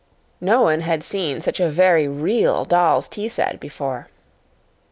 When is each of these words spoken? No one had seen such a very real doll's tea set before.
No 0.41 0.63
one 0.63 0.81
had 0.81 1.03
seen 1.03 1.41
such 1.41 1.59
a 1.59 1.69
very 1.69 2.07
real 2.07 2.65
doll's 2.65 3.07
tea 3.07 3.29
set 3.29 3.59
before. 3.59 4.07